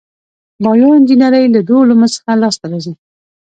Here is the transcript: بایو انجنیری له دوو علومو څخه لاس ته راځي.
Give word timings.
بایو 0.63 0.95
انجنیری 0.97 1.43
له 1.55 1.59
دوو 1.67 1.83
علومو 1.83 2.07
څخه 2.15 2.31
لاس 2.41 2.55
ته 2.61 2.65
راځي. 2.71 2.93